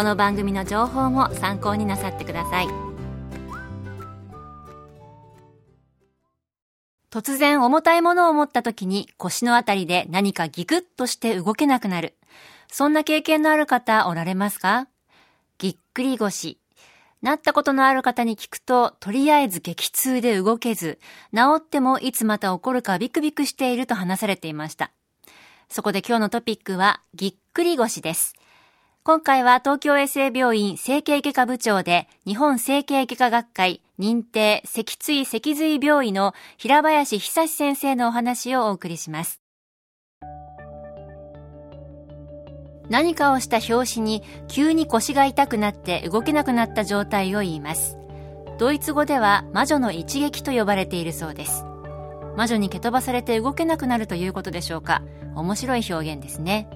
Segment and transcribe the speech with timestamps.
[0.00, 2.68] この番組の情報も参考になさってください
[7.10, 12.16] 突然重たいものを持った時に腰のあたりで何かギクッとして動けなくなる
[12.72, 14.88] そんな経験のある方おられますか？
[15.58, 16.58] ぎっくり腰
[17.20, 20.98] なったことのある方に聞くと、とりあえず激痛で動けず、
[21.34, 24.92] 治ってもいつまた起こるかビクビクしていると話されていました。
[25.68, 28.32] そこで今日のトピックは、ぎっくり腰です。
[29.02, 39.40] 今回は東京衛生病院整形外科部長で日本整形外科学会認定脊椎脊髄病院の平林久先生のお話をお送りします。
[42.90, 47.96] 何かをした拍子に急に腰が痛くなって動けなくなった状態を言います。
[48.58, 51.64] ドイツ語では魔女の一撃と呼ばれているそうです。
[52.36, 55.02] 魔女に蹴飛ばされて動けなくなるということでしょうか。
[55.34, 56.68] 面白い表現ですね。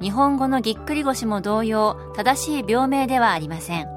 [0.00, 3.88] 日本語のぎっくり腰も同様、正しい病名ではありません。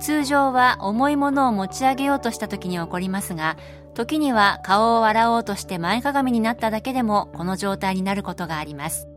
[0.00, 3.56] 通常は重いものを持ち上げようとした時に起こりますが、
[3.94, 9.08] 時には顔を洗おうとして前かがみになっただけでもこの状態になることがあります。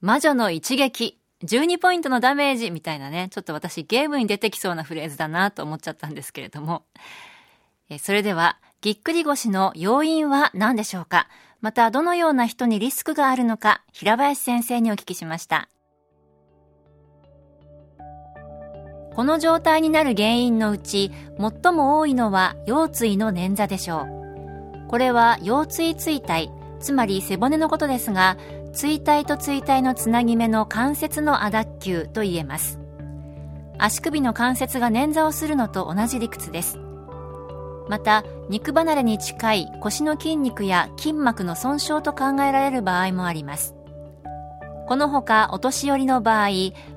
[0.00, 6.84] 魔女の一撃、12ポイントのダメージみたいなね、ちょっと私ゲームに出てきそうなフレーズだなと思っちゃったんですけれども。
[7.88, 11.28] えそれでは、ぎっくり腰の要因は何でしょうか？
[11.66, 15.68] また、どのような人にリスクがあるのか、平林先生にお聞きしました。
[19.16, 21.10] この状態になる原因のうち、
[21.40, 24.86] 最も多いのは腰椎の捻挫でしょう。
[24.86, 28.36] これは腰椎椎体、つまり背骨のことですが、
[28.72, 32.78] 椎体と椎体のつなぎ目の関節の亜脱臼と言えます
[33.76, 36.78] 足首の関節が捻挫をするのと同じ理屈です
[37.88, 43.74] また肉離れに近い腰の筋肉や筋膜の損傷と考えられる場合もあります。
[44.86, 46.48] このほかお年寄りの場合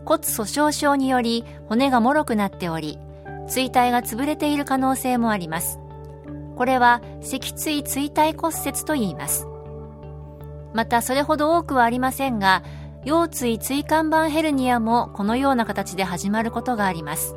[0.06, 3.00] 骨粗鬆症により骨が脆くなっており
[3.48, 5.80] 椎体が潰れている可能性もあります。
[6.56, 9.48] これは脊椎椎体骨折と言います。
[10.74, 12.64] またそれほど多くはありませんが
[13.06, 17.36] 腰椎椎間板ヘルニアもこのような形で始まることがあります。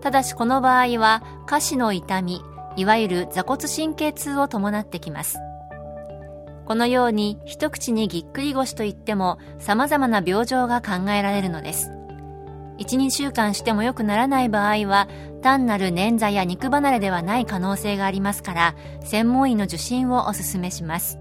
[0.00, 2.42] ただしこの場合は下肢の痛み
[2.76, 5.38] いわゆる座骨神経痛を伴ってきます。
[6.66, 11.90] このように一口にぎっくり腰といっても様々な病状が考えられるのです。
[12.78, 15.08] 12週間しても良くならない場合は
[15.42, 21.18] 単なる捻挫や肉離れではない可能性がありますから専門医の受診をお勧めします。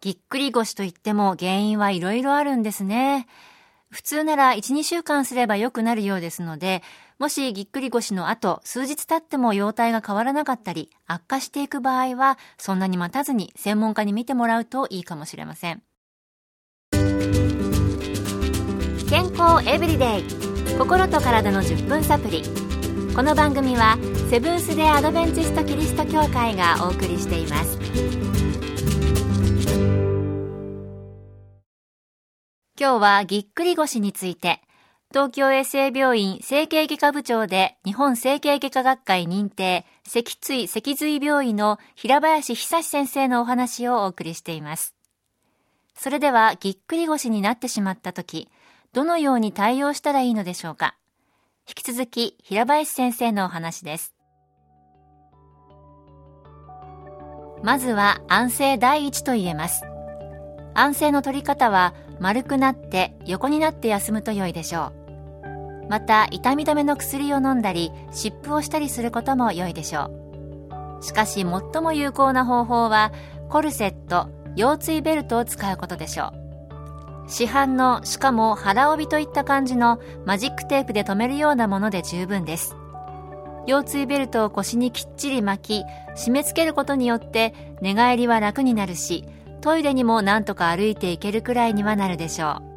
[0.00, 3.26] ぎっくり腰といっても原因はいろいろあるんですね。
[3.88, 6.82] 普通なら1、2週間すれば良くなるようですので、
[7.18, 15.82] もしぎっくり腰の後、数日経っても容体が変わらなかったり、悪化していく場合は、そんなに待たずに専門家に見てもらうといいかもしれません。
[19.08, 20.24] 健康エブリデイ。
[20.76, 22.42] 心と体の10分サプリ。
[23.14, 23.96] この番組は
[24.28, 27.78] セブンス・デ・アドベンチスト・キリスト教会がお送りしています。
[32.76, 34.60] 今日はぎっくり腰について、
[35.14, 44.96] 東京衛生病院整形外科部長で日本整形外科学会認定脊椎脊髄病院の平林久先生のお話をお送りしています。
[45.94, 48.50] それではぎっくり腰になってしまった時、
[48.92, 50.96] どのように対応したらいいのでしょうか？
[51.68, 54.16] 引き続き平林先生のお話です。
[57.62, 59.84] まずは安静第一と言えます。
[60.74, 65.03] 安静の取り方は丸くなって横になって休むと良いでしょう
[65.88, 70.10] また痛み止めの薬を飲んだり湿布をしたりすることも良いでしょ
[71.00, 71.04] う。
[71.04, 73.12] しかし最も有効な方法は
[73.50, 76.44] コルセット腰椎ベルトを使うことでしょう。
[77.26, 82.76] 市販のしかも腹帯といった感じのマジックテープで留めるようなもので十分です。
[83.66, 89.24] 腰椎ベルトを腰にきっちり巻き締め付けることによって寝返りは楽になるし
[89.62, 92.73] トイレにもなんとか歩いていけるくらいにはなるでしょう。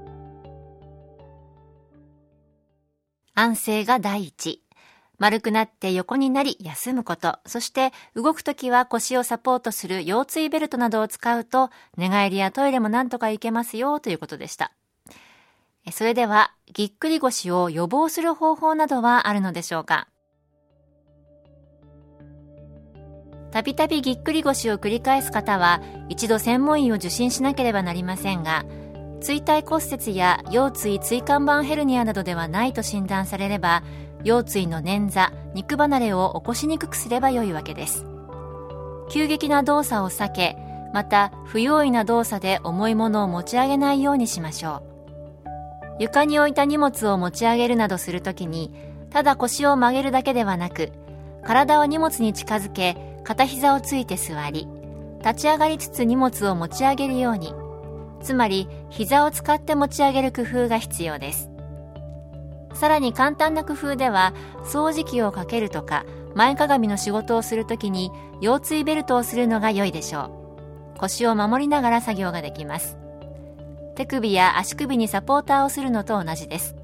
[3.40, 4.64] 安静が第一。
[5.20, 14.72] 丸くなって横になり休むこと、そして動くときは腰をサポートする腰椎ベルトなどを使うと寝返りやトイレもなんとかいけますよということでした。
[15.92, 20.08] それでは、ぎっくり腰を予防する方法などはあるのでしょうか？
[23.52, 25.80] たびたびぎっくり腰を繰り返す方は
[26.10, 28.66] 一度専門医を受診しなければなりませんが
[29.22, 33.84] 椎体骨折や腰椎椎間板ヘルニアなどではないと診断されれば
[34.24, 38.06] 腰椎の捻挫肉離れを起こしにくくすればよいわけです。
[39.10, 40.58] 急激な動作を避け
[40.94, 44.98] また不用意な動作で重いものを持ち上げないようにしましょう。
[46.00, 48.72] 床に置いた荷物を持ち上げるなどするときに
[49.10, 50.92] ただ腰を曲げるだけではなく
[51.44, 54.68] 体を荷物に近づけ片膝をついて座り
[55.20, 57.54] 立ち上がりつつ荷物を持ち上げるように
[58.22, 61.50] つまり膝を使って持ち上げる工夫が必要です。
[62.74, 64.34] さらに簡単な工夫では
[64.64, 66.06] 掃除機をかけるとか
[66.36, 68.12] 前かがみの仕事をするときに
[68.42, 70.32] 腰椎ベルトをするのが良いでしょ
[70.96, 71.00] う。
[71.00, 72.98] 腰を守りながら作業ができます。
[73.96, 76.76] 手首や足首にサポーターをするのと同じです。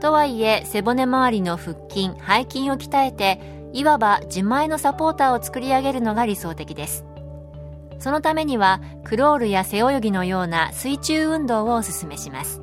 [0.00, 3.40] とはいえ背骨周りの腹筋背筋を鍛えて
[3.72, 7.04] いわば自前のサポーターを作り上げるのが理想的です。
[8.02, 12.60] そのためにはクロールや背泳ぎのような水中運動をおすすめします。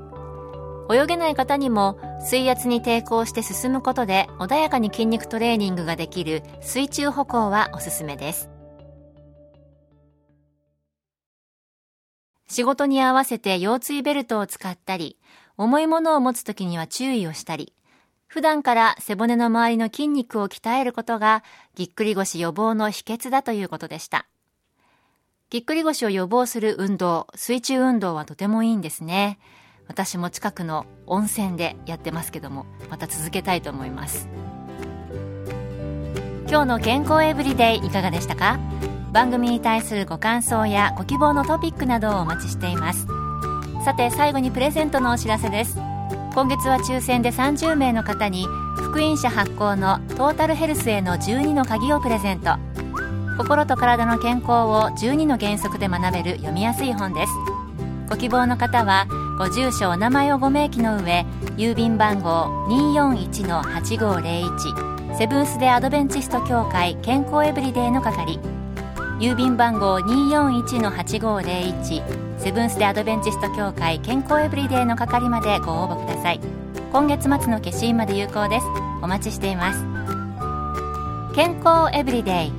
[0.92, 8.50] 泳げない方にも水圧に抵抗して進むことで穏やかに筋肉トレーニングができる水中歩行はおすすめです。
[12.50, 15.18] 仕事に合わせて腰椎ベルトを使ったり
[15.56, 17.74] 重いものを持つ時には注意をしたり
[18.28, 21.46] 普段から背骨の周りの筋肉を鍛えることが
[21.76, 24.26] ぎっくり腰予防の秘訣だということでした。
[25.50, 29.40] ぎっくり腰を予防する運動水中運動はとてもいいんですね。
[29.88, 34.30] 私も近くの温泉でやってますけどもまた続けたいと思います。
[36.48, 38.60] 今日の健康エブリデイいかがでしたか？
[39.12, 43.08] 番組に対するご感想やご希望のトピックなどをお待ちしています。
[43.84, 45.80] さて最後にプレゼントのお知らせです。
[46.36, 48.46] 今月は抽選で30名の方に
[48.76, 52.52] 福音社発行のトータルヘルスへの12の鍵をプレゼント。
[53.40, 57.32] 心と体の健康を12の原則で学べる読みやすい本です。
[58.10, 59.08] ご希望の方は
[59.38, 61.26] ご住所お名前をご明記の上
[61.56, 68.42] 郵便番号241-8501セブンス・デ・アドベンチスト協会健康エブリデイの係。
[69.22, 76.42] 郵便番号241-8501セブンス・デ・アドベンチスト協会健康エブリデイの係までご応募ください。
[76.92, 78.66] 今月末の消印まで有効です。
[79.02, 79.86] お待ちしています。
[81.34, 82.59] 健康エブリデイ。